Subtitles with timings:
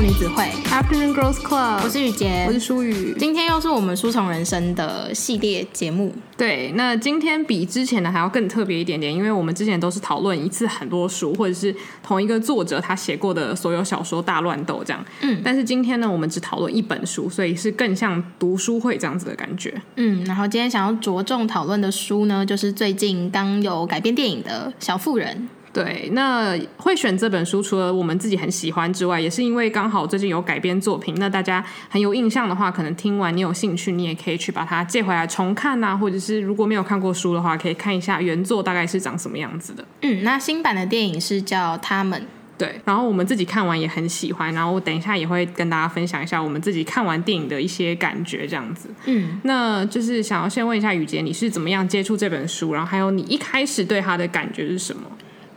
[0.00, 3.14] 后女子会 Afternoon Girls Club，我是雨洁，我是舒雨。
[3.18, 6.14] 今天又是我们书虫人生的系列节目。
[6.38, 15.04] 对，那今天比之前的还要更特别一点点，因为我们之前都是讨论一次很多书，或者是同一个作者他写过的所有小说大乱斗这样。
[15.20, 19.74] 嗯，但是今天呢，我们只讨论一本书，所以是更像读书会这样子的感觉。
[19.96, 25.36] 嗯，然后今天想要着重讨论的书呢，就是最近刚有改编电影的《小妇人》。
[25.72, 31.14] 对，那会选这本书，除了我们自己很喜欢之外，也是因为刚好最近有改编作品。
[31.18, 39.84] 那大家很有印象的话，可能听完你有兴趣，你也可以去把它借回来重看呐、啊，或者是如果没有看过书的话，可以看一下原作大概是长什么样子的。
[40.02, 42.20] 嗯，那新版的电影是叫《他们》。
[42.58, 48.90] 对，然后我们自己看完也很喜欢，然后我等一下也会跟大家分享一下我们自己看完电影的一些感觉，这样子。
[49.06, 52.74] 嗯，那就是想要先问一下雨洁，你是怎么样接触这本书？
[52.74, 55.02] 然后还有你一开始对它的感觉是什么？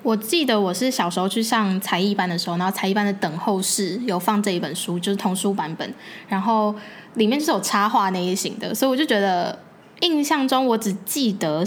[0.04, 5.94] 我记得我是小时候去上才艺班的时候，然后才艺班的等候室有放这一本书，就是童书版本，
[6.28, 6.76] 然后
[7.14, 9.58] 里面是有插画那一型的，所以我就觉得
[10.02, 11.64] 印象中我只记得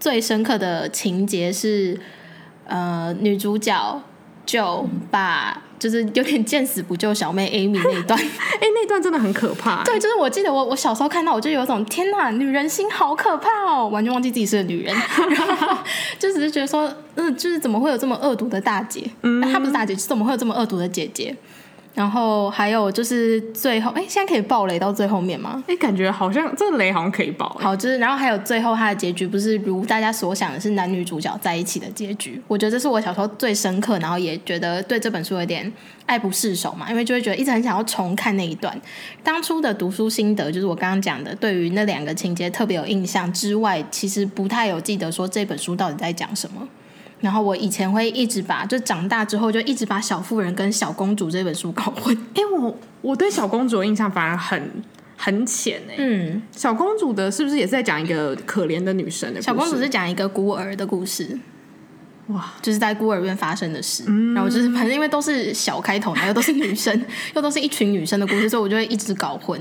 [0.00, 1.98] 最深刻的情节是，
[2.64, 4.02] 呃，女主角
[4.46, 5.62] 就把。
[5.78, 8.24] 就是有点见死不救小妹 Amy 那一段， 哎、
[8.60, 9.84] 欸，那段真的很可怕。
[9.84, 14.96] 对，就是我记得我我小时候看到，我就有一种天哪，女人心好可怕哦，完全忘记自己是个女人，
[15.28, 15.76] 然后
[16.18, 19.02] 就只是觉得说，嗯，就是怎么会有这么恶毒的大姐？
[19.20, 21.36] 嗯，她不是大姐，就是怎么会有这么恶毒的姐姐？
[21.96, 25.64] 然后还有就是最后，哎，现在可以爆雷到最后面吗？
[25.66, 27.48] 哎，感觉好像这个雷好像可以爆。
[27.58, 32.38] 好，就是然后还有最后它的结局不是如大家所想的是男女主角在一起的结局。
[32.46, 35.72] 我觉得这是我小时候最深刻，然后也觉得对这本书有点
[36.04, 38.78] 爱不释手嘛，因为就会觉得一直很想要重看那一段。
[39.22, 46.68] 当初的读书心得就是我刚刚讲的，对于那两个情节特别有印象之外，其实不太有记得说这本书到底在讲什么。
[47.26, 52.16] 然后我以前会一直把，就长大之后就一直把《小妇人》跟《小公主》这本书搞混。
[52.34, 54.70] 哎，我我对小公主的印象反而很
[55.16, 55.96] 很浅哎。
[55.98, 59.42] 嗯，小公主的是不是也是在讲一个可怜的女生的故事？
[59.42, 61.36] 小公主是讲一个孤儿的故事。
[62.28, 64.04] 哇，就是在孤儿院发生的事。
[64.06, 69.60] 嗯，然后就是反正因为都是小开头，然后都是女生， 又都是一群女生的故事，所以我就会一直搞混。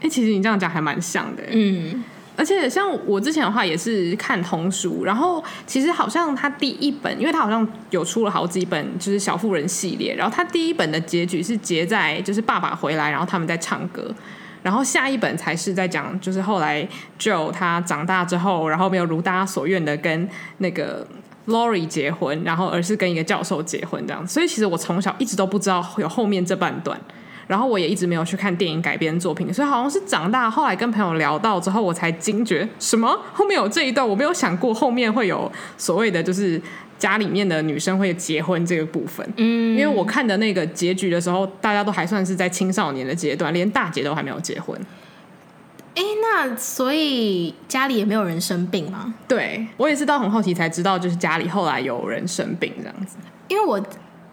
[0.00, 1.44] 哎，其实你这样讲还蛮像的。
[1.52, 2.02] 嗯。
[2.36, 14.14] 而且像我之前的话也是看童书，然后其实好像他第一本，因为他好像有出了好几本，就是小妇人系列，然后他第一本的结局是结在就是爸爸回来，然后他们在唱歌，
[14.62, 16.86] 然后下一本才是在讲就是后来
[17.18, 21.06] Joe 他长大之后，然后没有如大家所愿的跟那个
[21.46, 27.00] Laurie 结婚，然后而是跟一个教授结婚这样，所以其实我从小一直都不知道有后面这半段。
[27.46, 36.60] 然后我也一直没有去看电影改编作品，所以好像是长大后来跟朋友聊到之后，我才惊觉什么后面有这一段，我没有想过后面会有所谓的就是
[36.98, 39.24] 家里面的女生会结婚这个部分。
[39.36, 44.76] 嗯，因为我看的那个结局的时候，大家都还算是在青少年的阶段，连大姐都还没有结婚。
[45.94, 49.14] 哎，那所以家里也没有人生病吗？
[49.28, 53.16] 对，我也是到很好奇才知道，就是家里后来有人生病这样子。
[53.46, 53.80] 因为我。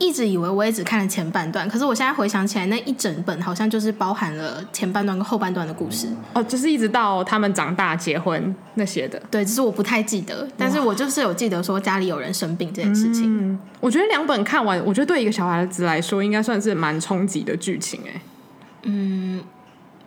[0.03, 6.09] 一直以为我也只看了前半段，可是我现在回想起来，那一整本好像就是包含了前半段跟后半段的故事。
[6.33, 9.17] 哦，就是一直到他们长大结婚那些的。
[9.31, 13.23] 对，只是我不太记得，但是我就是有记得说家里有人生病这件事情。
[13.25, 18.21] 嗯，我觉得两本看完，我觉得对一个小孩子来说，应该算是蛮冲击的剧情哎。
[18.83, 19.41] 嗯，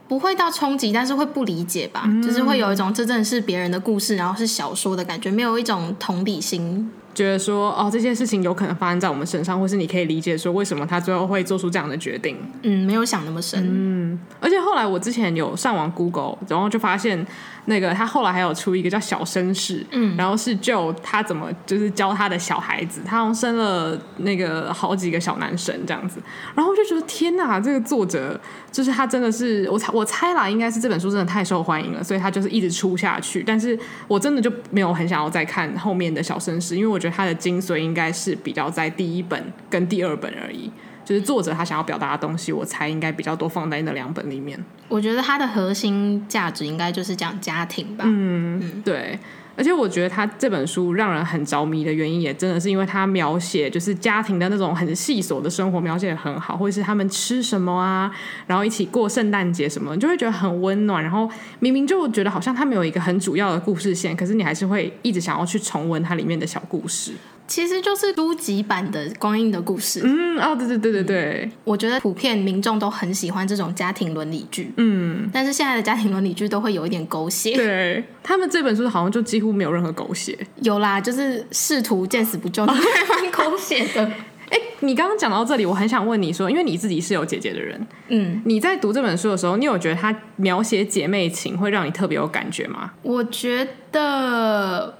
[0.07, 2.03] 不会到冲击，但是会不理解吧？
[2.05, 6.91] 嗯，就是会有一种这真的是别人的故事，然后是小说的感觉，没有一种同理心。
[7.17, 12.37] 觉得说哦，这件事情有可能发生在我们身上，或是你可以理解说为什么他最后会做出这样的决定。
[12.63, 13.67] 嗯，没有想那么深。
[13.67, 17.27] 嗯，而且后来我之前有上网 Google，然后就发现
[17.65, 26.21] 那个他后来还有出一个叫《小绅士》，嗯，然后是就他怎么就是教他的小孩子，他好像生了那个好几个小男生这样子，
[26.55, 28.39] 然后我就觉得天哪，这个作者
[28.71, 33.43] 就是他真的是我猜我猜啦，应该是这本书真的太受欢迎了，所以他就是一直出下去。
[33.43, 37.06] 但是我真的就没有很想要再看后面的小绅士，因为我觉得。
[37.11, 40.71] 它的精髓应该是比较在第一本跟第二本而已，
[41.05, 44.59] 就是作者他想要表达的东西，我猜应该比较多放在那两本里面。
[44.89, 48.05] 我觉得它的核心价值应该就是讲家庭吧。
[48.07, 49.19] 嗯，嗯对。
[49.57, 58.11] 而且我觉得他这本书让人很着迷的原因，也真的是因为他描写就是家庭的那种很细琐的生活描写得很好，或者是他们吃什么啊，
[58.47, 61.03] 然后一起过圣诞节什么，你就会觉得很温暖。
[61.03, 67.13] 然后明明就觉得好像他们有一个很主要的故事线，可是你还是会一直想要去重温它里面的小故事。
[67.47, 70.01] 其实就是书籍版的《光阴的故事》。
[70.05, 74.73] 嗯，哦，对对对对我觉得普遍民众都很喜欢这种家庭伦理剧。
[74.77, 77.55] 嗯，但是现在的家庭伦理剧都会有一点狗血。
[77.57, 80.37] 对，他们这本书好像就几乎没有任何狗血。
[80.63, 84.11] 有啦，就是试图见死不救，还蛮狗血的。
[84.49, 92.93] 哎，你刚刚讲到这里，我很想问你说，因为你自己是有姐姐的人，嗯，你在读这本书的时候，你有觉得他描写姐妹情会让你特别有感觉吗？
[93.03, 94.97] 我觉得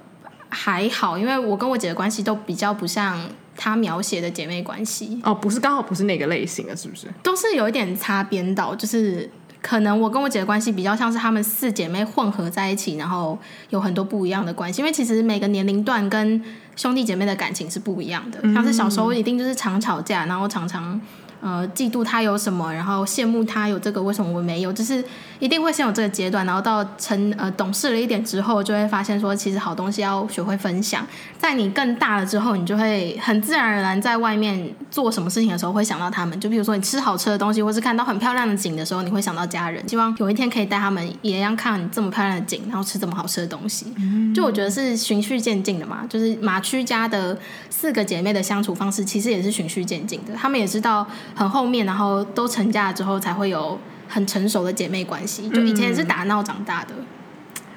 [0.57, 5.21] 还好，因为我跟我姐的关系都比较不像她描写的姐妹关系。
[5.23, 7.07] 哦，不是，刚好不是那个类型的，是不是？
[7.21, 9.29] 都是有一点擦边到，就是。
[9.59, 13.37] 可能我跟我姐的关系比较像是她们四姐妹混合在一起，然后
[13.71, 14.81] 有很多不一样的关系。
[14.81, 16.41] 因为其实每个年龄段跟
[16.75, 21.01] 兄弟姐妹的感情是不一样的，像是小时候一定就是常吵架，然后常常。
[21.39, 24.73] 呃，嫉妒他有什么，然后羡慕他有这个，为什么我没有？
[24.73, 25.03] 就是
[25.39, 31.05] 一定会先有这个阶段，然后到成呃懂事了一点之后，就会发现说，其实好东西要学会分享。
[31.37, 36.39] 在你更大了之后，你就会很自然而然在外面做什么事情的时候，会想到他们。
[36.39, 39.87] 就比如说你吃好吃的东西，或是看到很漂亮的景的时候，你会想到家人。
[39.87, 43.85] 希望有一天可以带他们也一样看你这么漂亮的景，然后吃这么好吃的东西。
[44.33, 46.03] 就我觉得是循序渐进的嘛。
[46.09, 47.37] 就是马区家的
[47.69, 50.33] 四个姐妹的相处方式，其实也是循序渐进的。
[50.33, 51.07] 他们也知道。
[51.37, 55.47] 很后面，然后都成家了之后，才会有很成熟的姐妹关系。
[55.49, 57.05] 就以前也是打闹长大的，嗯，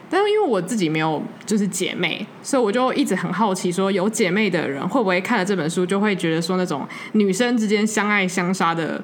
[0.08, 8.98] 但是因为我自己没有就是姐妹，所以我就一直很好奇，说有姐妹的人会不会看了这本书，就会觉得说那种女生之间相爱相杀的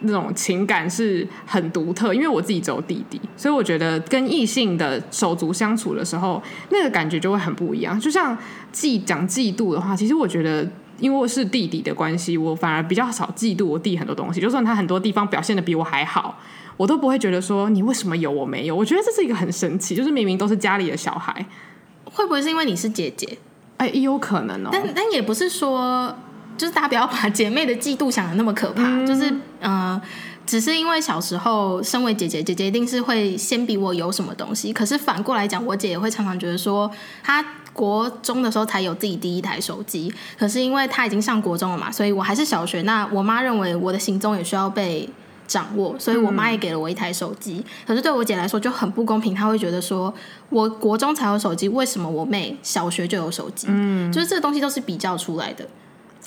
[0.00, 2.12] 那种情感是很独特。
[2.12, 7.98] 因为我自己只有弟弟，所以我觉得跟异性的手足相处的时候，那个感觉就会很不一样。
[7.98, 8.36] 就像
[8.74, 10.68] 嫉讲嫉妒的话，其实我觉得。
[11.02, 14.40] 因为我是弟弟的关系，我反而比较少嫉妒我弟很多东西。
[14.40, 16.38] 就算他很多地方表现的比我还好，
[16.76, 18.76] 我都不会觉得说你为什么有我没有。
[18.76, 21.44] 我觉得这是一个很神奇，就是明明都是家里的小孩，
[22.04, 23.36] 会不会是因为你是姐姐？
[23.78, 24.68] 哎，也有可能哦。
[24.70, 26.16] 但但也不是说，
[26.56, 28.84] 就是大家不要把姐妹的嫉妒想的那么可怕。
[28.84, 30.00] 嗯、就是呃，
[30.46, 34.72] 只是因为小时候身为姐姐，姐姐一定是会先比我有什么东西。
[34.72, 36.88] 可是反过来讲，我姐也会常常觉得说
[37.24, 37.44] 她。
[37.72, 42.82] 国中的时候才有自己第一台手机，可是因为他已经上国中了嘛，所以我还是小学。
[42.82, 45.08] 那我妈认为我的行踪也需要被
[45.46, 47.64] 掌握，所以我妈也给了我一台手机。
[47.64, 47.64] 嗯。
[47.86, 50.12] 可是对我姐来说就很不公平，她会觉得说，
[50.50, 53.66] 我国中才有手机，为什么我妹小学就有手机？
[53.70, 55.66] 嗯，就是这个东西都是比较出来的。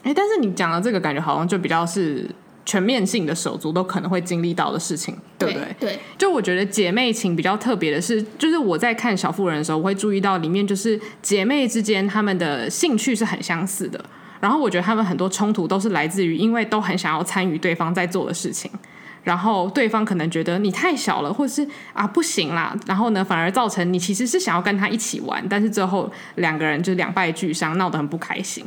[0.04, 2.30] 哎，但是你讲的这个感觉好像就比较是。
[2.66, 5.76] 全面性的手足都可能会经历到的事情，对不对？
[5.80, 14.04] 对，就我觉得姐妹情比较特别的是，就是我在看小妇人的时候，我会注意到里面就是姐妹之间她们的兴趣是很相似的。
[14.42, 18.70] 然后我觉得她们很多冲突都是来自于，因为都很想要参与对方在做的事情，
[19.24, 28.66] 然后对方可能觉得你太小了，或者是啊不行啦，然后呢反而造成你其实是想要跟他一起玩，但是最后两个人就两败俱伤，闹得很不开心。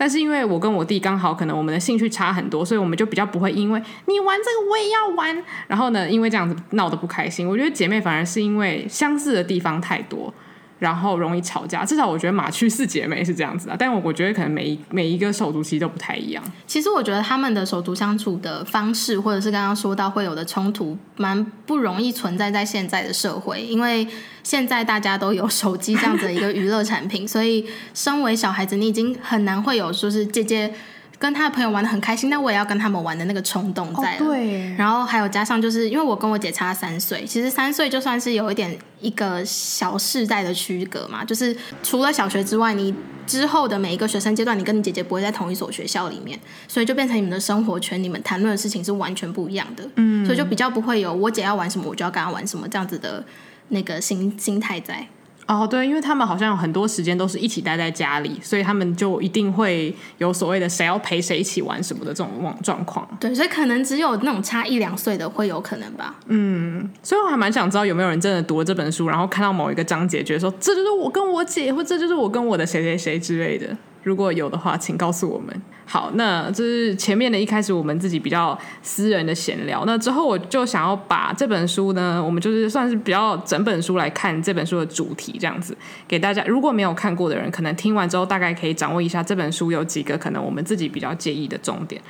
[0.00, 7.46] 但是因为我跟我弟刚好可能我们的兴趣差很多，所以我们就比较不会因为你玩这个我也要玩，然后呢，因为这样子闹得不开心。
[7.46, 10.32] 我觉得姐妹反而是因为相似的地方太多。
[10.80, 16.42] 然后容易吵架，至少我觉得马去四姐妹是这样子的，但我我觉得可能每一每一个手足其实都不太一样。
[16.66, 24.08] 其实我觉得他们的手足相处的方式，或者是刚刚说到会有的冲突，蛮不容易存在在现在的社会，因为
[24.42, 30.72] 现在大家都有手机这样子的一个娱乐产品，所以身为小孩子，你已经很难会有说是姐姐。
[31.20, 34.16] 跟他的朋友玩的很开心，但我也要跟他们玩的那个冲动在。
[34.16, 34.74] 哦，对。
[34.76, 41.22] 然后还有加上，就是因为我跟我姐差三岁，其实三岁就算是有一点一个小世代的区隔嘛。
[41.22, 42.94] 就是除了小学之外，你
[43.26, 49.86] 之后的每一个学生阶段，你跟你姐姐不会在同一所学校里面，所以就变成你们的生活圈，你们谈论的事情是完全不一样的。
[49.96, 50.24] 嗯。
[50.24, 53.22] 所以就比较不会有我姐要玩什么，我就要跟她玩什么这样子的
[53.68, 55.06] 那个心心态在。
[55.50, 63.04] 哦，对，因为他们好像有很多时间都是一起待在家里，所以他们就一定会有所谓的谁要陪谁一起玩什么的这种状况。
[63.18, 66.14] 对，所以可能只有那种差一两岁的会有可能吧。
[66.28, 73.76] 嗯，所以我还蛮想知道有没有人真的读了这本书，然后看到某一个章节，觉得说这就是我跟我姐，或这就是我跟我的谁谁谁之类的。
[74.02, 75.54] 如果有的话，请告诉我们。
[75.84, 79.84] 好，那这是前面的一开始我们自己比较私人的闲聊。
[79.84, 85.76] 那之后我就想要把这本书呢，我们就是算是比较整本书来看这本书的主题，这样子
[86.06, 86.44] 给大家。
[86.44, 92.00] 如果没有看过的人，可能听完之后大概可以掌握一下这本书有几个可能我们自己比较介意的重点。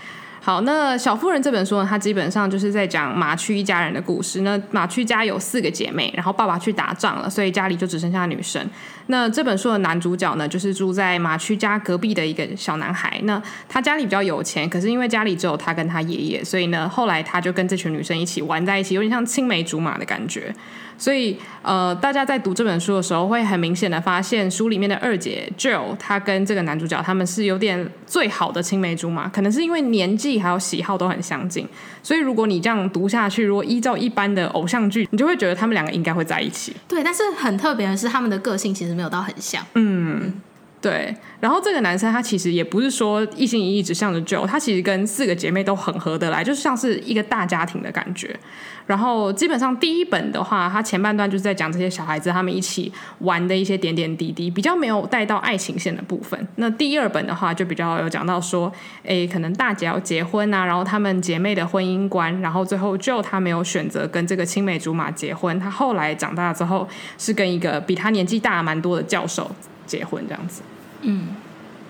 [0.43, 4.41] 好，那小妇人这本书呢，它基本上就是在讲马区一家人的故事。
[4.41, 8.67] 那马区家有四个姐妹，然后爸爸去打仗了，所以家里就只剩下女生。
[9.11, 13.21] 那这本书的男主角呢，就是住在马区家隔壁的一个小男孩。
[13.25, 20.55] 那他家里比较有钱，可是因为家里只有他跟他爷爷，所以呢，后来他就跟这群女生一起玩在一起，有点像青梅竹马的感觉。
[20.97, 31.67] 所以，呃，大家在读这本书的时候，会很明显的发现，书里面的二姐 Jill，她跟这个男主角他们是有点最好的青梅竹马，可能是因为年纪还有喜好都很相近。
[32.03, 36.77] 所以，如果你这样读下去，如果依照一般的偶像剧，你就会觉得他们两个应该会在一起。
[36.87, 39.67] 对，但是很特别的是，他们的个性其实没有到很像。
[39.77, 40.43] 嗯。
[40.81, 48.35] 对，然后这个男生他其实也不是说一心一意只向着 Jo，他其实跟四个姐妹都很合得来，就是像是一个大家庭的感觉。
[48.87, 56.49] 然后基本上第一本的话，他前半段就是在讲这些小孩子他们一起玩的一些点点滴滴，比较没有带到爱情线的部分。
[56.57, 58.73] 那第二本的话就比较有讲到说，
[59.05, 69.49] 诶，可能大姐要结婚啊，然后他们姐妹的婚姻观，然后最后 Jo 他没有选择跟这个青梅竹马结婚，他后来长大之后是跟一个比他年纪大蛮多的教授
[69.91, 70.63] 结婚这样子。
[71.03, 71.29] 嗯，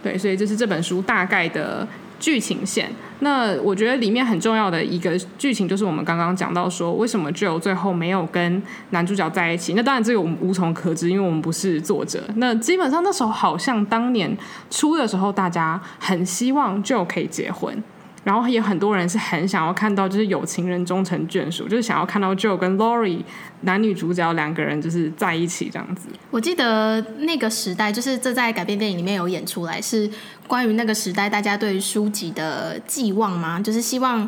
[0.02, 1.86] 对，所以这是这本书大概的
[2.18, 2.90] 剧情线。
[3.18, 9.74] 那我觉得里面很重要的一个剧情就是我们刚刚讲到说，为什么 Jo 最后没有跟男主角在一起？
[9.74, 12.22] 那当然这个我们无从可知，因为我们不是作者。
[12.36, 14.34] 那基本上那时候好像当年
[14.70, 17.82] 出的时候，大家很希望 Jo 可以结婚。
[18.30, 23.24] 然后也很多人是很想要看到，就是有情人终成眷属，就是想要看到 Joe 跟 Laurie
[23.62, 26.08] 男女主角两个人就是在一起这样子。
[26.30, 30.08] 我记得那个时代，就是这在改编电影里面有演出来，是
[30.46, 33.58] 关于那个时代大家对书籍的寄望吗？
[33.58, 34.20] 就是希望，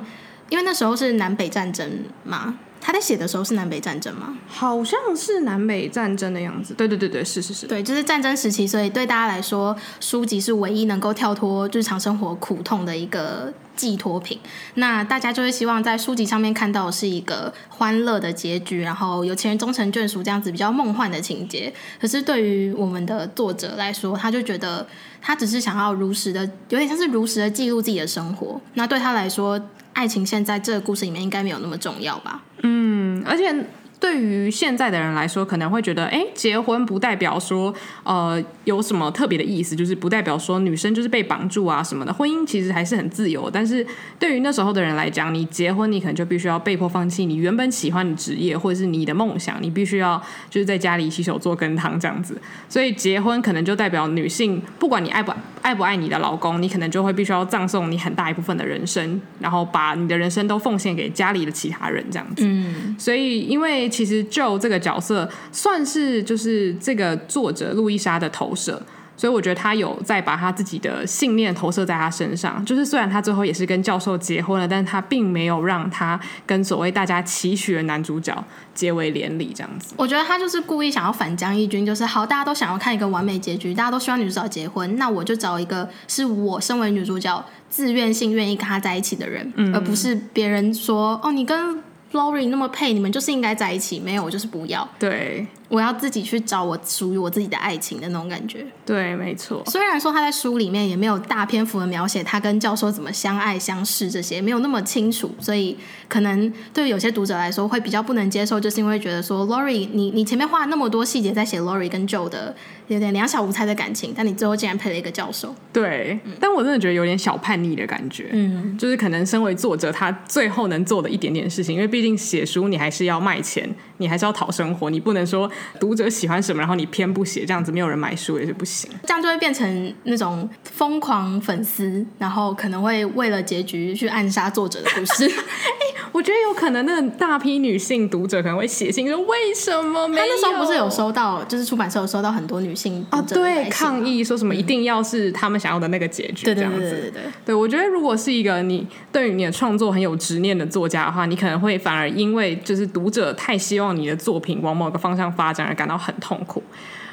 [0.48, 1.88] 因为那时候是南北战争
[2.24, 2.56] 嘛。
[2.84, 4.36] 他在写的时候是南北战争吗？
[4.48, 6.74] 好像是南北战争的样子。
[6.74, 7.68] 对对对对，是是是。
[7.68, 14.36] 对，就是战争时期，所以对大家来说，书籍是唯一能够跳脱日常生活苦痛的一个寄托品。
[14.74, 21.72] 那大家就会希望在书籍上面看到是一个欢乐的结局，然后有钱人终成眷属这样子比较梦幻的情节。
[22.00, 24.84] 可是对于我们的作者来说，他就觉得
[25.20, 28.60] 他只是想要如实的，有点像是如实的记录自己的生活。
[28.74, 29.60] 那对他来说，
[29.92, 32.42] 爱情线在这个故事里面应该没有那么重要吧？
[32.62, 33.54] 嗯，而且。
[34.02, 42.12] 对于现在的人来说，可能会觉得，哎，结婚不代表说，呃，有什么特别的意思，就是不代表说女生就是被绑住啊什么的。
[42.12, 43.86] 婚姻其实还是很自由，但是
[44.18, 52.36] 对于那时候的人来讲，你结婚，你可能就必须要被迫放弃你原本喜欢的职业或者是你的梦想，你必须要就是在家里洗手做羹汤这样子。
[52.68, 55.32] 所以结婚可能就代表女性，不管你爱不
[55.62, 62.44] 爱不爱你的老公，你可能就会必须要葬送你很大一部分的人生，然后把你的人生都奉献给家里的其他人这样子。
[62.44, 63.91] 嗯，所以因为。
[63.92, 68.82] 其实 Jo 这个角色算是就是这个作者路易莎的投射，
[69.16, 72.64] 所以我觉得他有在把他自己的信念投射在他身上。
[72.64, 78.32] 就是虽然他最后也是跟教授结婚了，但是他并没有让他跟所谓大家期许的男主角
[78.74, 79.94] 结为连理这样子。
[79.98, 91.82] 我觉得他就是故意想要反将一军，就是好，大家都想要看一个完美结局，大家都希望女主角结婚，那我就找一个是我身为女主角自愿性愿意跟他在一起的人，嗯、而不是别人说哦，你跟。
[92.12, 93.98] Flori 那么配，你们就是应该在一起。
[93.98, 94.86] 没有，我就是不要。
[94.98, 95.46] 对。
[95.72, 98.62] 我要自己去找我属于我自己的爱情的那种感觉。
[98.84, 99.62] 对，没错。
[99.68, 105.74] 虽然说他在书里面也没有大篇幅的描写他跟教授怎么相爱相识这些，没有那么清楚，所以
[106.08, 112.54] 可能对于有些读者来说会比较不能接受，就是因为觉得说 Laurie，你你前面画了那么多细节在写 Laurie 跟 Joe 的
[112.88, 115.54] 有点两小无猜的感情，但你最后竟然配了一个教授。
[115.72, 118.28] 对，嗯、但我真的觉得有点小叛逆的感觉。
[118.32, 125.50] 嗯，就是可能身为作者，他最后能做的一点点事情，因为毕竟写书你还是要卖钱，你还是要讨生活，你不能说。
[125.80, 128.90] 读者喜欢什么，然后你偏不写，这样子没有人买书也是不行。
[129.04, 135.24] 这样就会变成那种疯狂粉丝，然后可能会为了结局去暗杀作者的故事。
[135.28, 146.78] 哎，我觉得有可能那大批女性读者可能会写信说：“为什么没有？”他那时候不是有收到，就是出版社有收到很多女性啊，对，抗议说什么一定要是他们想要的那个结局，这样子。
[146.78, 147.22] 对对对对对。
[147.46, 156.62] 对，我觉得如果是一个你对于你的创作很有执念的作家的话，你可能会反而因为就是读者太希望你的作品往某个方向发展而感到很痛苦。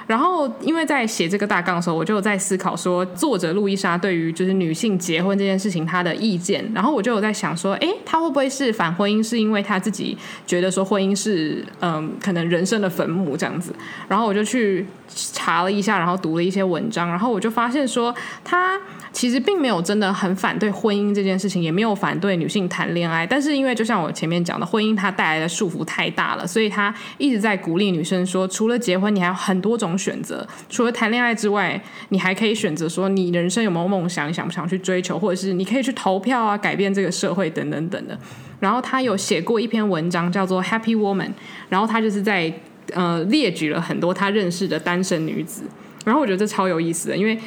[0.08, 6.68] 然后，因为在写这个大纲的时候，我就有在思考说，作者路易莎对于就是女性结婚这件事情她的意见。
[6.74, 9.22] 然后我就有在想说，诶，她会不会是反婚姻？
[9.22, 10.18] 是因为她自己
[10.48, 13.72] 觉得说婚姻是嗯，可能人生的坟墓这样子。
[14.08, 18.12] 然后我就去查了一下，然后读了一些文章，然后我就发现说，
[18.44, 18.80] 她。
[19.12, 23.26] 其实并没有真的很反对婚姻这件事情，也没有反对女性谈恋爱。
[23.26, 30.48] 但是因为就像我前面讲的，婚姻它带来的束缚太大了，所以他一直在鼓励女生说，除了结婚，你还有很多种选择。
[30.70, 38.18] 除了谈恋爱之外，你还可以选择说，你人生有没有梦想，想不想去追求，或者是你可以去投票啊，改变这个社会等等等的。
[38.60, 41.28] 然后他有写过一篇文章叫做《Happy Woman》，
[41.70, 42.54] 然后他就是在
[42.94, 45.64] 呃列举了很多他认识的单身女子。
[46.06, 47.38] 然后我觉得这超有意思的，因为。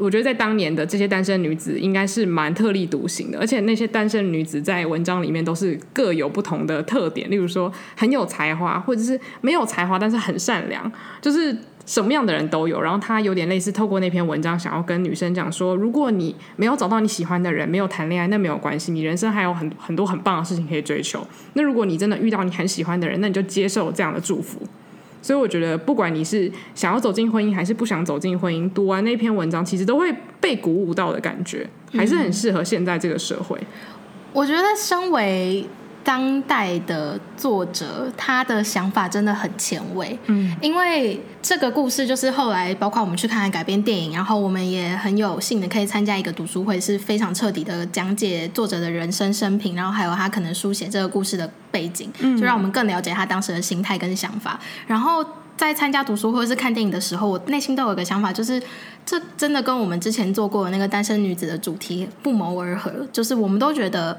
[0.00, 10.90] 我觉得在当年的这些单身女子应该是蛮特立独行的，而且那些单身女子在文章里面都是各有不同的特点，例如说很有才华，或者是没有才华但是很善良，
[11.20, 12.80] 就是什么样的人都有。
[12.80, 21.26] 然后她有点类似透过那篇文章想要跟女生讲说，如果你没有找到你喜欢的人，没有谈恋爱，那没有关系，你人生还有很很多很棒的事情可以追求。
[21.52, 24.60] 那如果你真的遇到你很喜欢的人，那你就接受这样的祝福。
[25.22, 33.58] 所以我觉得，不管你是想要走进婚姻，还是不想走进婚姻，读完那篇文章，其实都会被鼓舞到的感觉，还是很适合现在这个社会。
[34.32, 35.66] 我觉得，身为
[36.02, 40.18] 当代的作者，他的想法真的很前卫。
[40.26, 54.58] 嗯，因为这个故事就是后来，包括我们去看改编电影，然后我们也很有幸的可以参加一个读书会，是非常彻底的讲解作者的人生生平，然后还有他可能书写这个故事的背景，就让我们更了解他当时的心态跟想法。
[54.86, 55.24] 然后
[55.56, 58.60] 在参加读书会或是看电影的时候，我内心都有一个想法，就是
[59.04, 64.18] 这真的跟我们之前做过的那个单身女子的主题不谋而合，就是我们都觉得。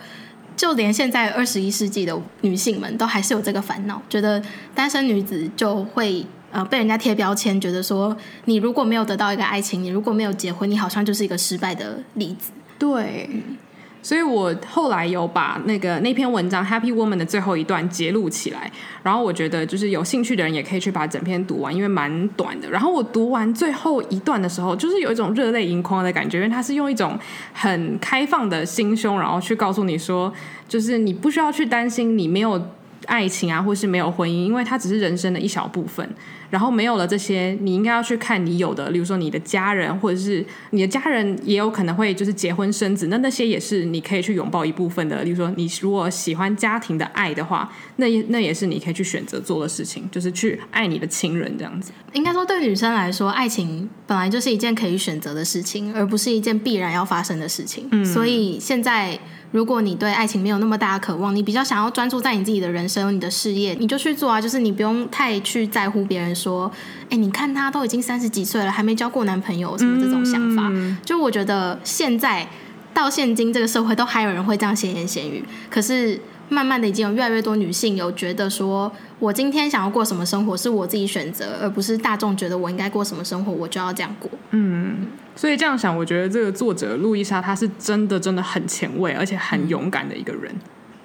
[0.56, 4.42] 就连现在二十一世纪的女性们都还是有这个烦恼，觉得
[4.76, 8.16] 单身女子就会呃被人家贴标签，觉得说
[8.46, 12.52] 你如果没有得到一个爱情，你如果没有结婚，你好像就是一个失败的例子。
[12.78, 13.30] 对。
[13.34, 13.58] 嗯
[14.02, 18.72] 所以我后来有把那个那篇文章《Happy Woman》的最后一段揭露起来，
[19.04, 22.70] 然后我觉得就是有兴趣的人也可以去把整篇读完，因为蛮短的。
[22.70, 27.18] 然后我读完最后一段的时候，就是有一种热泪盈眶的感觉，因为他是用一种
[27.54, 30.34] 很开放的心胸，然后去告诉你说，
[30.68, 32.62] 就是你不需要去担心你没有
[33.06, 36.08] 爱情啊，或是没有婚姻，因为它只是人生的一小部分。
[36.50, 45.24] 然后没有了这些，你应该要去看你有的，例如说你的家人，或者是你的家人也有可能会就是结婚生子，那那些也是你可以去拥抱一部分的。
[45.24, 51.94] 例如说你如果喜欢家庭的爱的话，那那也是你可以去选择做的事情，就是去爱你的亲人这样子。
[52.12, 57.88] 应该说对女生来说，爱情本来就是一件可以选择的事情，而不是一件必然要发生的事情。
[57.92, 59.18] 嗯，所以现在。
[59.52, 64.40] 如果你对爱情没有那么大的渴望，你比较想要专注在你自己的人生、你的事业，你就去做啊！
[64.40, 66.72] 就是你不用太去在乎别人说，
[67.10, 70.72] 哎，你看他都已经三十几岁了，还没交过男朋友，什么这种想法。
[71.04, 72.48] 就我觉得现在
[72.94, 75.44] 到现今这个社会，都还有人会这样闲言闲语。
[75.70, 78.90] 可是慢慢的，已经有越来越多女性有觉得说，
[79.20, 84.30] 我今天想要过什么生活是我自己选择，而不是大众觉得我应该过什么生活，我就要这样过。
[84.52, 85.08] 嗯。
[85.36, 90.54] 所以这样想，我觉得这个作者路易莎，她是真的真的很前卫，而且很勇敢的一个人。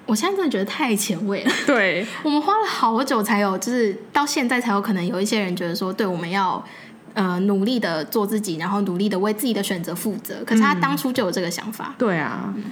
[0.05, 1.51] 我现在真的觉得太前卫了。
[1.65, 6.63] 对， 我们花了好久才有，就是到现在才有可能有一些人觉得说，对，我们要
[7.13, 10.43] 呃努力的做自己，然后努力的为自己的选择负责。
[10.45, 11.87] 可是他当初就有这个想法。
[11.89, 12.53] 嗯、对啊。
[12.55, 12.63] 嗯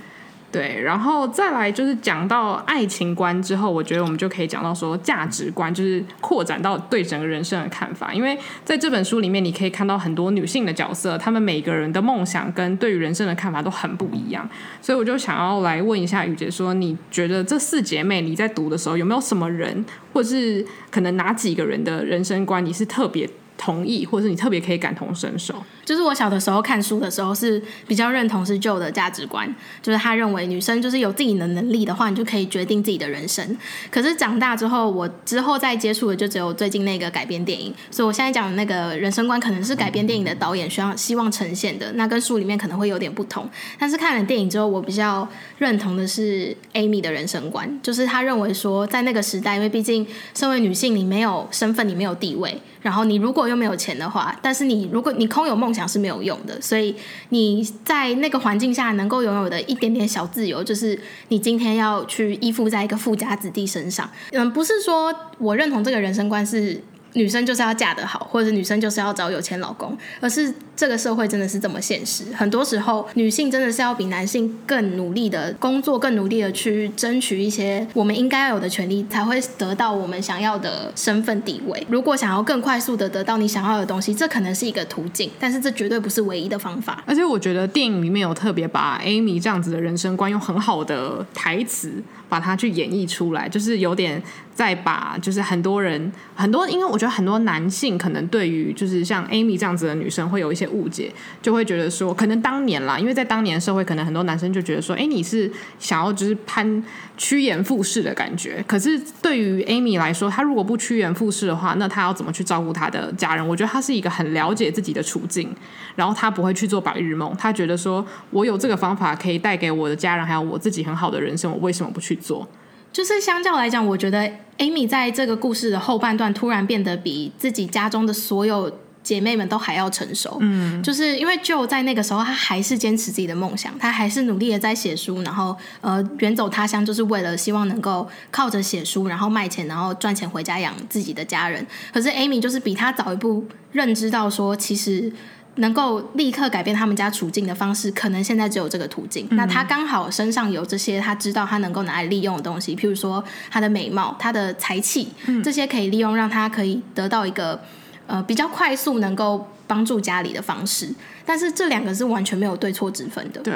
[0.56, 8.14] 对，然后再来就是讲到爱情观之后，我觉得我们就可以讲到说价值观，就是扩展到对整个人生的看法。
[8.14, 14.50] 因为在这本书里面，你可以看到很多女性的角色，她们每个人的梦想跟对于人生的看法都很不一样。
[14.82, 25.56] 所以我就想要来问一下雨杰，说你觉得这四姐妹你在读的时候，有没有什么人，或者是可能哪几个人的人生观你是特别同意，或者是你特别可以感同身受。
[25.84, 29.48] 就是我小的时候看书的时候是比较认同是旧的价值观，
[29.84, 33.56] 就是他认为女生就是有自己的能力的话，你就可以决定自己的人生。
[33.92, 43.48] 可是长大之后，我之后再接触的就只有最近那个改编电影，所以我现在讲的那个人生观可能是改编电影的导演希望希望呈现的，那跟书里面可能会有点不同。
[43.78, 45.28] 但是看了电影之后，我比较
[45.60, 52.60] 认同的是 Amy 的人生观，就是他认为说在那个时代，因为毕竟身为女性，你没有身份，你没有地位。
[52.86, 56.96] 然后你如果又没有钱的话，但是你如果你空有梦想是没有用的，所以
[57.30, 64.08] 你在那个环境下能够拥有的一点点小自由，就是你今天要去依附在一个富家子弟身上。
[64.32, 66.80] 嗯，不是说我认同这个人生观是。
[67.18, 72.26] 女生就是要嫁得好，或者女生就是要找有钱老公，而是这个社会真的是这么现实。
[72.34, 81.86] 很多时候，女性真的是要比男性更努力的工作，更努力的去争取一些我们应该要有的权利，才会得到我们想要的身份地位。
[81.90, 87.04] 如果想要更快速的得到你想要的东西，这可能是一个途径，但是这绝对不是唯一的方法。
[87.06, 94.22] 而且我觉得电影里面有特别把 Amy 这样子的人生观用很好的台词把它去演绎出来，就是有点。
[94.56, 106.84] 再把就是很多人很多，因为我觉得很多男性可能对于就是像 Amy 这样子的女生会有一些误解，就会觉得说，可能当年啦，因为在当年社会，可能很多男生就觉得说，哎，你是想要就是攀
[107.18, 108.64] 趋炎附势的感觉。
[108.68, 113.48] 可是对于 Amy 来说，她如果不趋炎附势的话，那她要怎么去照顾她的家人？
[113.48, 115.54] 我觉得她是一个很了解自己的处境，
[115.96, 117.36] 然后她不会去做白日梦。
[117.38, 122.48] 她觉得说我有这个方法可以带给我的家人还有我自己很好的人生，我为什么不去做？
[122.92, 124.26] 就是相较来讲，我觉得
[124.58, 128.72] Amy 在这个故事的后半段突然变得比自己家中的所有
[129.06, 130.38] 姐妹们都还要成熟。
[130.42, 141.66] 嗯，就是因为 Jo 在那个时候，她还是坚持自己的梦想，她还是努力的在写书，然后呃远走他乡，就是为了希望能够靠着写书，然后卖钱，然后赚钱回家养自己的家人。
[141.94, 145.14] 可是 Amy 就是比她早一步认知到说，其实。
[145.58, 149.26] 能够立刻改变他们家处境的方式，可能现在只有这个途径。
[149.32, 157.62] 嗯、那他刚好身上有这些，他知道他能够拿来利用的东西，譬如说他的美貌、他的才气，嗯、这些可以利用，让他可以得到一个
[158.08, 160.90] 呃比较快速能够帮助家里的方式。
[161.26, 163.42] 但是这两个是完全没有对错之分的。
[163.42, 163.54] 对。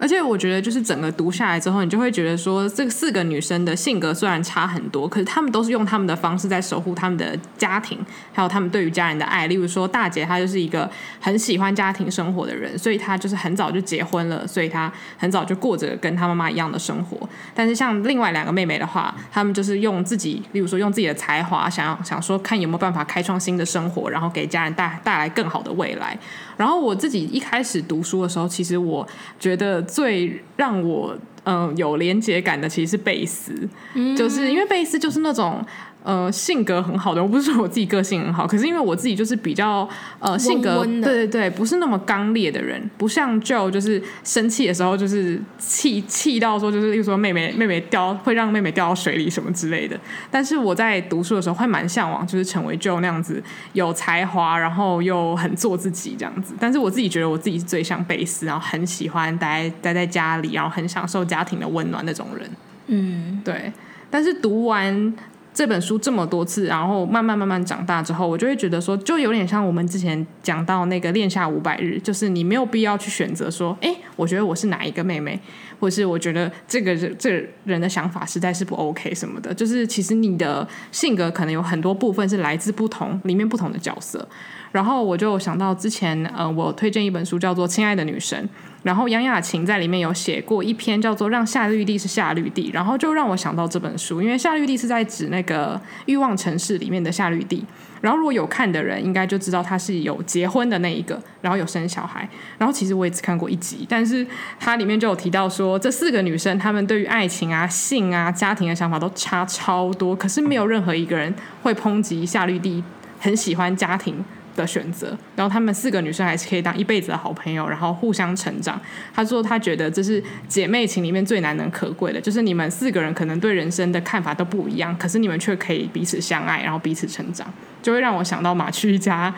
[0.00, 7.98] 而且我觉得，就是整个读下来之后，你就会觉得说，这四个女生的性格虽然差很多，可是她们都是用她们的方式在守护她们的家庭，
[8.32, 9.46] 还有她们对于家人的爱。
[9.46, 17.28] 例如说，大姐她就是一个很喜欢家庭生活的人，所以她就是很早就结婚了，所以她很早就过着跟她妈妈一样的生活。
[17.54, 26.18] 但是像另外两个妹妹的话，她们就是用自己，例如说用自己的才华，想要想说看有没有办法开创新的生活，然后给家人带带来更好的未来。
[26.56, 29.06] 然后我自己一开始读书的时候，其实我
[29.38, 35.64] 觉得最让我嗯、有连接感的，其实是贝斯，嗯、就是因为贝斯就是那种。
[36.02, 39.86] 呃，性格很好的，我不是说我自己个性很好，可是因为我自己就是比较
[40.18, 50.00] 呃性格，对对对，不是那么刚烈的人，不像 Joe 就是生气的时候就是气气到说就是，例如说妹妹妹妹掉会让妹妹掉到水里什么之类的。
[50.30, 53.42] 但是我在读书的时候会蛮向往，就是成为 Joe 那样子
[53.74, 56.54] 有才华，然后又很做自己这样子。
[56.58, 62.50] 但是我自己觉得我自己是最像贝斯，然后很喜欢待待在家里，然后很享受家庭的温暖那种人。
[62.86, 63.70] 嗯，对。
[64.10, 65.14] 但是读完。
[65.60, 75.38] 这本书这么多次，然后慢慢慢慢长大之后，我就会觉得说，就有点像我们之前讲到那个《恋下五百日》，就是你没有必要去选择说，哎，我觉得我是哪一个妹妹，
[75.78, 84.26] 或是我觉得这个人这个人的想法实在是不 OK 什么的，就是其实你的性格可能有很多部分是来自不同里面不同的角色。
[84.72, 88.42] 然后我就想到之前，呃，我推荐一本书叫做《亲爱的女神》。
[88.82, 97.64] 然后杨雅晴在里面有写过一篇叫做《让夏绿蒂是夏绿蒂》，然后就让我想到这本书，因为夏绿蒂是在指那个欲望城市里面的夏绿蒂。
[98.00, 102.26] 然后如果有看的人，应该就知道她是有结婚的那一个，然后有生小孩。
[102.56, 104.26] 然后其实我也只看过一集，但是
[104.58, 112.82] 它里面就有提到说，这四个女生她们对于爱情啊、性啊、家庭的想法都差超多，可是没有任何一个人会抨击夏绿蒂
[113.18, 114.24] 很喜欢家庭
[114.60, 118.80] 的选择，然后她们四个女生还是可以当一辈子的好朋友，然后互相成长。
[119.14, 127.46] 她说她觉得这是姐妹情里面最难能可贵的，就是你们四个人可能对人生的看法都不一样，可是你们却可以彼此相爱，然后彼此成长，
[127.82, 129.34] 就会让我想到马去一家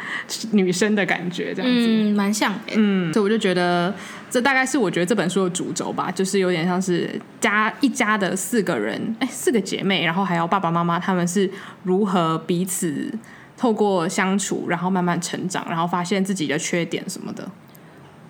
[0.50, 3.94] 女生的感觉，这样子，嗯，蛮像，嗯，所以我就觉得
[4.30, 7.08] 这大概是我觉得这本书的主轴吧，就是有点像是
[7.40, 11.50] 家一家的四个人，哎，四个姐妹，然后还有爸爸妈妈，他们是
[11.84, 13.12] 如何彼此。
[13.62, 17.48] 透过相处，然后慢慢成长，然后发现自己的缺点什么的。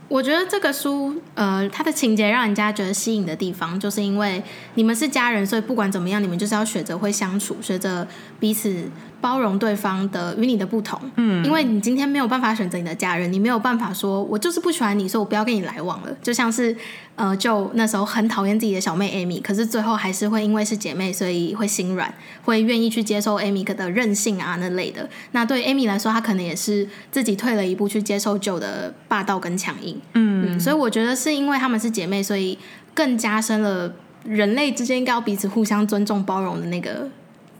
[0.06, 4.42] 我觉得这个书，呃，它的情节让人家觉得吸引的地方，就是因为
[4.74, 8.06] 你们是家人，所以不管怎么样，你们就是要学着会相处，学着
[8.38, 8.90] 彼此。
[9.22, 16.08] 包容对方的与你的不同，嗯，因为你今天没有办法选择你的家人，你没有办法说我就是不喜欢你，所以我不要跟你来往了。
[16.20, 16.76] 就像是，
[17.14, 22.12] 呃，就那时候很讨厌自己的小妹 Amy，可是最后还是会因为是姐妹，所以会心软，
[22.44, 25.08] 会愿意去接受 Amy 的任性啊那类的。
[25.30, 32.58] 那对 Amy 来说，她可能也是自己退了一步去接受 Joe 的霸道跟强硬，嗯，嗯，所以我觉得是因为她们是姐妹，所以
[32.92, 37.08] 更加深了人类之间应该要彼此互相尊重、包容的那个。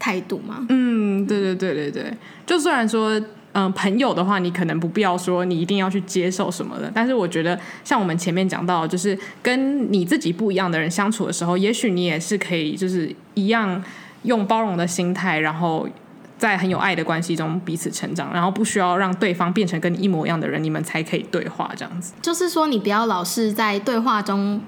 [0.02, 0.66] 态度吗？
[0.68, 2.12] 嗯，对对对对对。
[2.44, 3.16] 就虽然说，
[3.52, 13.80] 嗯、呃，朋友的话，你可能不必要说你一定要去接受什么的，但是我觉得，像我们前面讲到，就是跟你自己不一样的人相处的时候，也许你也是可以，就是一样
[14.24, 15.88] 用包容的心态，然后
[16.36, 22.12] 在很有爱的关系中彼此成长，然后不需要让对方变成跟你一模一样的人，你们才可以对话这样子。
[22.20, 24.60] 就是说，你不要老是在对话中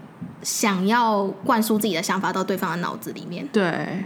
[0.42, 3.48] 想要灌输自己的想法到对方的脑子里面。
[3.52, 4.04] 对。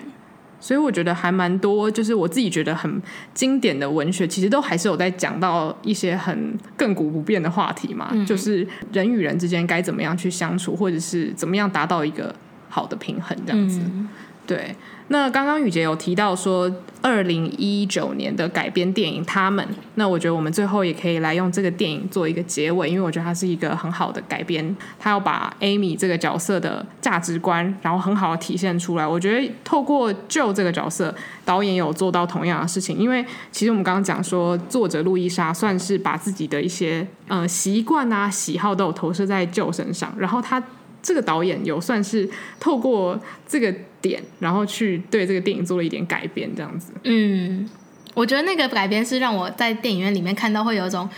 [0.60, 3.00] 所以我觉得还蛮多，就是我自己觉得很
[3.32, 12.34] 经典的文学，其实都还是有在讲到一些很亘古不变的话题嘛，嗯、就是人与人之间该怎么样去相处，或者是怎么样达到一个
[12.68, 14.08] 好的平衡这样子，嗯、
[14.48, 14.74] 对。
[15.10, 29.06] 那刚刚雨洁有提到说，二零一九年的改编电影《他们》，那我觉得我们最后也可以来用这个电影做一个结尾，因为我觉得它是一个很好的改编，它要把 Amy 这个角色的价值观，然后很好的体现出来。
[29.06, 40.62] 我觉得透过 jo 这个角色，导演有做到同样的事情，因为其实我们刚刚讲说，作者路易莎算是把自己的一些呃习惯啊、喜好都有投射在 jo 身上，然后他。
[41.00, 46.92] 这个导演有算是透过这个点，然后去对这个电影做了一点改编，这样子。
[47.04, 47.68] 嗯，
[48.14, 51.08] 我觉得那个改编是让我在电影院里面看到会有一种，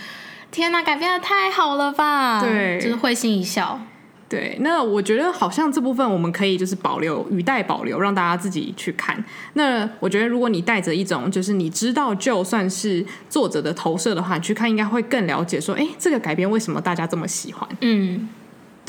[0.51, 2.41] 天哪，改编的太好了吧？
[2.41, 3.79] 对，就是会心一笑。
[4.27, 9.21] 对，那我觉得好像这部分我们可以就是保留，语带保留，让大家自己去看。
[9.55, 17.67] 那我觉得如果你带着一种就是你知道就算是作者的投射的话，你去看应该会更了解说，哎，这个改编为什么大家这么喜欢？
[17.81, 18.29] 嗯。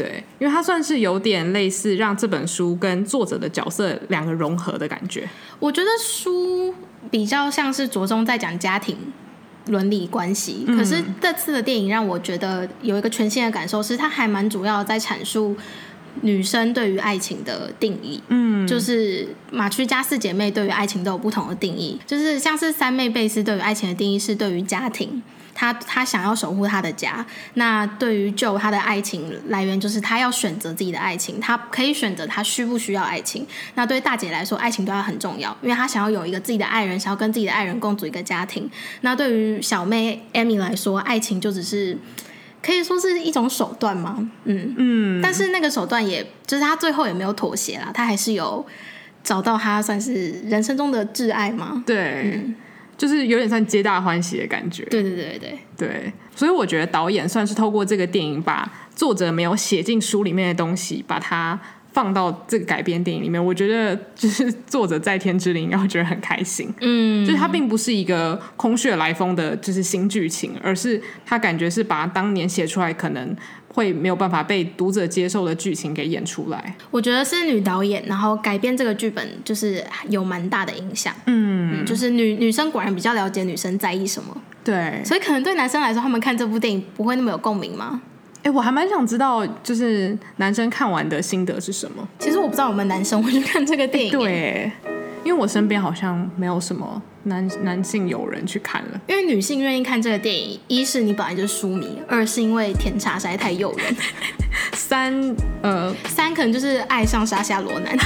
[0.03, 5.29] 对，因为它算是有点类似让这本书跟作者的角色两个融合的感觉。
[5.59, 6.75] 我觉得书
[7.11, 8.97] 比较像是着重在讲家庭
[9.67, 15.57] 伦理关系，嗯、可是这次的电影让我觉得有一个全新的感受，是它还蛮主要在阐述
[16.23, 18.21] 女生对于爱情的定义。
[18.29, 25.23] 嗯，就是马区家四姐妹对于爱情都有不同的定义，就是像是三妹贝斯对于爱情的定义是对于家庭。
[25.55, 33.47] 他他想要守护他的家，那对于 Joe 他的爱情来源就是他要选择自己的爱情，他可以选择他需不需要爱情。
[33.75, 38.71] 那对大姐来说，爱情对她很重要，因为她想要有一个自己的爱人，想要跟自己的爱人共组一个家庭。
[39.03, 41.97] 那对于小妹 Amy 来说，爱情就只是
[42.63, 44.31] 可以说是一种手段吗？
[44.45, 48.65] 嗯嗯，但是那个手段也就是他最后也没有妥协啦，他还是有
[49.23, 51.83] 找到他算是人生中的挚爱吗？
[51.87, 52.43] 对。
[52.47, 52.55] 嗯
[53.03, 61.59] 就是有点像皆大欢喜的感觉，对对对对对，所以我觉得导演算是透过这个电影，把作者没有写进书里面的东西，把它
[61.91, 63.45] 放到这个改编电影里面。
[63.45, 73.37] 我觉得就是作者在天之灵应该会觉得很开心，嗯，就是它并不是一个空穴来风的，就是新剧情，而是他感觉是把当年写出来可能。
[73.73, 76.75] 会没有办法被读者接受的剧情给演出来。
[76.91, 81.15] 我觉得是女导演，然后改编这个剧本就是有蛮大的影响。
[81.27, 84.37] 嗯，嗯，就是女女生果然比较了解女生在意什么。
[84.63, 88.01] 对，所以可能对男生来说，他们看这部电影不会那么有共鸣吗？
[88.45, 92.07] 哎，我还蛮想知道，就是男生看完的心得是什么。
[92.19, 94.11] 其实我不知道我们男生会去看这个电影。
[94.11, 94.71] 对。
[95.25, 103.97] 因为我身边好像没有什么男男性友人去看了，因为女性愿意看这个电影，一是你本来就是书迷，二是因为甜茶实在太诱人，
[104.73, 107.97] 三呃三可能就是爱上莎夏罗南，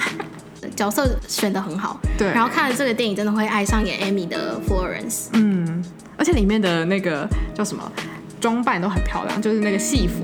[0.76, 5.82] 角色选得很好，对，然后看了这个电影真的会爱上演 Amy 的 Florence，嗯，
[6.18, 7.90] 而且里面的那个叫什么
[8.38, 10.22] 装扮都很漂亮，就是那个戏服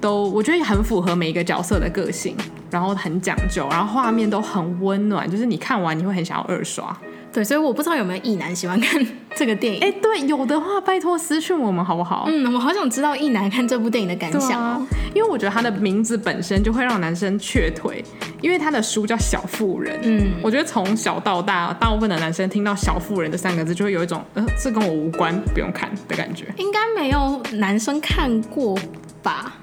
[0.00, 2.36] 都我觉得很符合每一个角色的个性。
[2.74, 6.94] 然后很讲究，然后画面都很温暖，就是你看完你会很想要二刷。
[7.32, 9.80] 对，所以我不知道有没有异男喜欢看这个电影。
[9.80, 12.24] 哎，对，有的话拜托私讯我们好不好？
[12.28, 14.64] 嗯，我好想知道异男看这部电影的感想哦。
[14.64, 18.04] 啊，因为我觉得他的名字本身就会让男生却腿，
[18.40, 19.96] 因为他的书叫《小妇人》。
[20.02, 26.46] 嗯，我觉得从小到大，大部分的男生听到“小妇人”这三个字，就会有一种呃，这跟我无关，不用看的感觉。
[26.56, 28.78] 应该没有男生看过
[29.22, 29.54] 吧？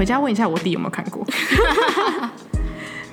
[0.00, 1.22] 回家问一下我弟有没有看过。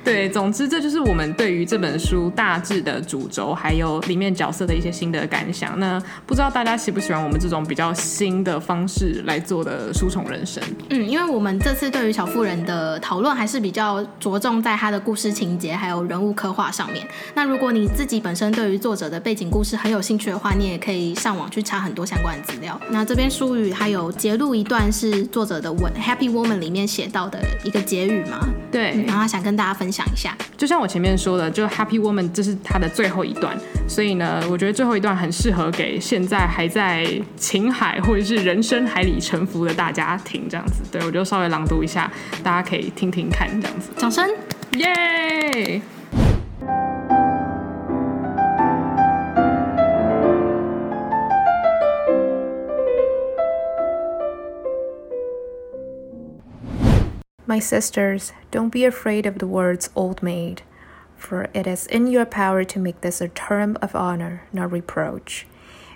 [0.07, 5.77] 对，总之这就是我们对于这本书大致的主轴，还有里面角色的一些心得感想。
[5.81, 10.63] 那不知道大家喜不喜欢我们这种比较新的方式来做的书虫人生？
[10.91, 17.05] 嗯，因为我们这次对于小妇人的讨论还是比较着重在她的故事情节还有人物刻画上面。
[17.33, 22.79] 那如果你自己本身对于作者的背景故事很有兴趣的话，你也可以上网去查很多相关的资料。
[22.89, 28.47] 那这边书语还有截录一段是作者的文《Happy Woman》里面写到的一个结语嘛？
[28.71, 30.05] 对，嗯，然后想跟大家分享。
[30.07, 40.81] 一下，就像我前面说的，就 Happy Woman，这是它的最后一段，所以呢，我觉得最后一段很适合给现在还在情海或者是人生海里沉浮的大家听，这样子。
[40.91, 42.11] 对，我就稍微朗读一下，
[42.43, 43.89] 大家可以听听看，这样子。
[43.97, 44.27] 掌声，
[44.73, 45.81] 耶
[57.47, 60.63] ！My sisters, don't be afraid of the words old maid,
[61.15, 65.47] for it is in your power to make this a term of honor, not reproach.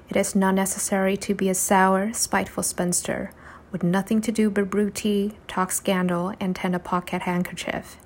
[0.10, 3.32] It is not necessary to be a sour, spiteful spinster,
[3.70, 7.98] with nothing to do but brew tea, talk scandal, and tend a pocket handkerchief.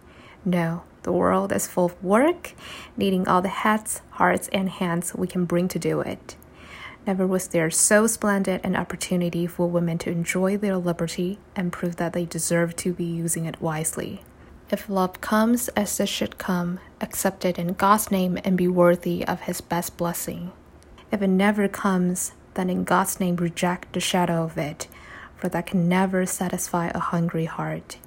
[0.44, 2.54] No, the world is full of work,
[2.98, 6.36] needing all the heads, hearts, and hands we can bring to do it.
[7.08, 11.98] Never was there so splendid an opportunity for women to enjoy their liberty and prove
[11.98, 14.24] that they deserve to be using it wisely.
[14.72, 19.24] If love comes as it should come, accept it in God's name and be worthy
[19.28, 20.52] of His best blessing.
[21.12, 24.88] If it never comes, then in God's name reject the shadow of it,
[25.36, 27.98] for that can never satisfy a hungry heart.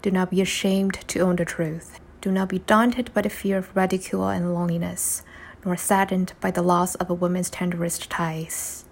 [0.00, 1.98] Do not be ashamed to own the truth.
[2.20, 5.24] Do not be daunted by the fear of ridicule and loneliness
[5.67, 8.85] nor saddened by the loss of a woman's tenderest ties.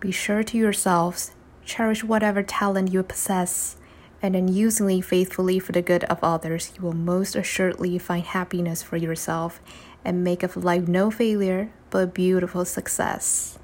[0.00, 1.32] Be sure to yourselves,
[1.64, 3.76] cherish whatever talent you possess,
[4.22, 8.24] and in using it faithfully for the good of others, you will most assuredly find
[8.24, 9.60] happiness for yourself
[10.04, 13.56] and make of life no failure but a beautiful success.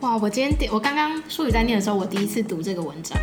[0.00, 0.16] 哇！
[0.16, 3.16] 我今天我刚刚书语在念的时候，我第一次读这个文章，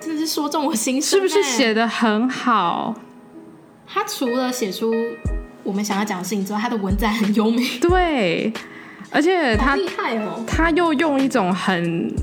[0.00, 2.94] 真的 是说中我心声，是不是写得很好？
[3.86, 4.92] 他除了写出
[5.63, 8.51] 我们想要讲的事情之外，他的文字很优美，对，
[9.09, 12.13] 而且他厉害哦，他又用一种很。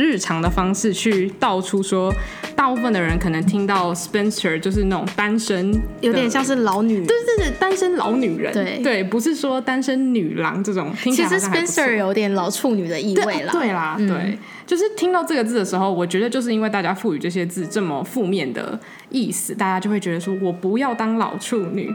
[0.00, 2.10] 日常的方式去道出说，
[2.56, 10.90] 大部分的人可能听到 Spinster 就是那种单身，有点像是老女，对对对，单身老女人，对对，不是说单身女郎这种。
[11.02, 21.94] 其实 Spinster 有点老处女的意味啦，对，对啦，嗯、对，就是听到这个字的时候，我觉得就是因为大家赋予这些字这么负面的意思，大家就会觉得说我不要当老处女。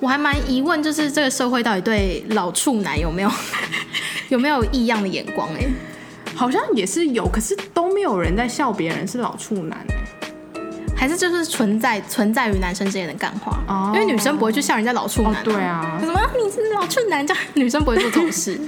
[0.00, 3.30] 我还蛮疑问，就是这个社会到底对老处男有没有
[4.30, 5.60] 有没有异样的眼光、欸？
[5.60, 5.68] 哎。
[6.36, 9.78] 好像也是有，可是都没有人在笑别人是老处男
[10.94, 18.58] 还是就是存在存在于男生之间的干话哦，因为女生不会去笑人家老处男、对啊，什么你是老处男，这样女生不会做这种事。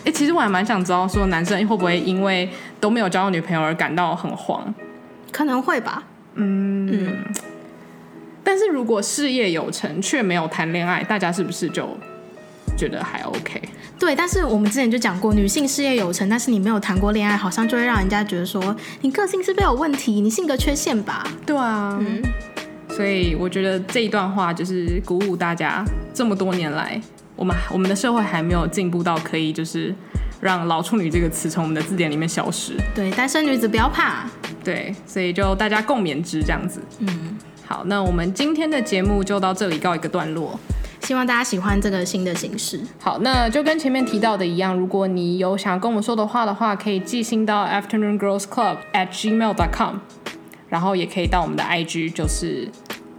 [0.00, 4.72] 哎、 欸，其实我还蛮想知道，说男生会不会因为都没有交到女朋友而感到很慌？
[5.32, 7.16] 可能会吧，嗯嗯。
[8.44, 11.88] 但是如果事业有成却没有谈恋爱，大家是不是就？
[12.76, 13.60] 觉得还 OK，
[13.98, 21.26] 对，但是我们之前就讲过，女性事业有成，但是你没有谈过恋爱，好像就会让人家觉得说你个性是不是有问题，你性格缺陷吧？
[21.46, 22.22] 对啊，嗯，
[22.90, 27.00] 所以我觉得这一段话就是鼓舞大家，这么多年来，
[27.34, 29.94] 我们我们的社会还没有进步到可以就是
[30.40, 32.74] 让老处女这个词从我们的字典里面消失。
[32.94, 34.28] 对，单身女子不要怕。
[34.62, 36.80] 对，所以就大家共勉之这样子。
[36.98, 40.58] 嗯，好，那我们今天的节目就到这里告一个段落。
[41.06, 42.80] 希望大家喜欢这个新的形式。
[42.98, 49.98] 好，那就跟前面提到的一样，如果你有想跟我们说的话的话，可以寄信到 Afternoon Girls Club at gmail dot com，
[50.68, 52.68] 然后也可以到我们的 IG，就是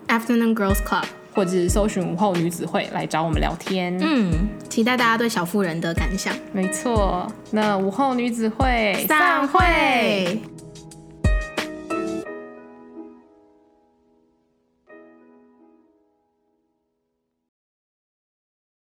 [0.10, 3.98] Afternoon Girls Club，或者是搜寻午后女子会来找我们聊天。
[4.02, 4.34] 嗯，
[4.68, 6.36] 期待大家对小妇人的感想。
[6.52, 10.42] 没错，那午后女子会散会。